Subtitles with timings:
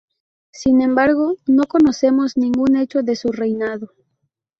[0.51, 3.91] Sin embargo, no conocemos ningún hecho de su reinado.